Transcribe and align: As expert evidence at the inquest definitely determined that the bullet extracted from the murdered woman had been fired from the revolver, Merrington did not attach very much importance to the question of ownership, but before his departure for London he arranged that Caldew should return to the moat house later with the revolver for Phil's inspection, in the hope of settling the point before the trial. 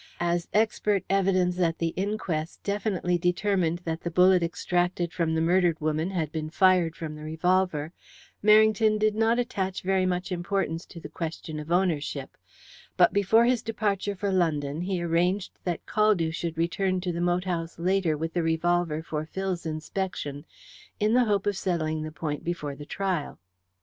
As 0.19 0.47
expert 0.51 1.03
evidence 1.11 1.59
at 1.59 1.77
the 1.77 1.89
inquest 1.89 2.63
definitely 2.63 3.19
determined 3.19 3.81
that 3.85 4.01
the 4.01 4.09
bullet 4.09 4.41
extracted 4.41 5.13
from 5.13 5.35
the 5.35 5.41
murdered 5.41 5.79
woman 5.79 6.09
had 6.09 6.31
been 6.31 6.49
fired 6.49 6.95
from 6.95 7.13
the 7.15 7.21
revolver, 7.21 7.93
Merrington 8.43 8.97
did 8.97 9.13
not 9.13 9.37
attach 9.37 9.83
very 9.83 10.07
much 10.07 10.31
importance 10.31 10.87
to 10.87 10.99
the 10.99 11.07
question 11.07 11.59
of 11.59 11.71
ownership, 11.71 12.35
but 12.97 13.13
before 13.13 13.45
his 13.45 13.61
departure 13.61 14.15
for 14.15 14.31
London 14.31 14.81
he 14.81 15.03
arranged 15.03 15.51
that 15.65 15.85
Caldew 15.85 16.31
should 16.33 16.57
return 16.57 16.99
to 17.01 17.11
the 17.11 17.21
moat 17.21 17.43
house 17.43 17.77
later 17.77 18.17
with 18.17 18.33
the 18.33 18.41
revolver 18.41 19.03
for 19.03 19.23
Phil's 19.27 19.67
inspection, 19.67 20.45
in 20.99 21.13
the 21.13 21.25
hope 21.25 21.45
of 21.45 21.55
settling 21.55 22.01
the 22.01 22.11
point 22.11 22.43
before 22.43 22.75
the 22.75 22.87
trial. 22.87 23.37